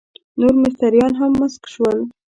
[0.39, 1.99] نور مستریان هم مسک شول.